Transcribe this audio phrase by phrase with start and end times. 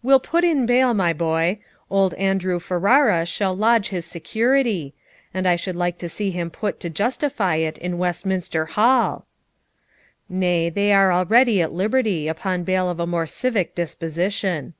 [0.00, 1.58] 'We'll put in bail, my boy;
[1.90, 4.94] old Andrew Ferrara [Footnote: See Note 10] shall lodge his security;
[5.34, 9.26] and I should like to see him put to justify it in Westminster Hall!'
[10.28, 14.74] 'Nay, they are already at liberty, upon bail of a more civic disposition.'